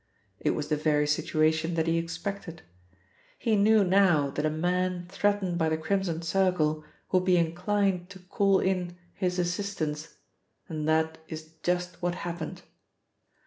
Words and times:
It 0.39 0.55
was 0.55 0.69
the 0.69 0.77
very 0.77 1.05
situation 1.05 1.75
that 1.75 1.85
he 1.85 1.99
expected. 1.99 2.63
He 3.37 3.55
knew 3.55 3.83
now 3.83 4.31
that 4.31 4.47
a 4.47 4.49
man 4.49 5.05
threatened 5.07 5.59
by 5.59 5.69
the 5.69 5.77
Crimson 5.77 6.23
Circle 6.23 6.83
would 7.11 7.23
be 7.23 7.37
inclined 7.37 8.09
to 8.09 8.17
call 8.17 8.59
in 8.59 8.97
his 9.13 9.37
assistance, 9.37 10.15
and 10.67 10.87
that 10.89 11.19
is 11.27 11.51
just 11.61 12.01
what 12.01 12.15
happened. 12.25 12.63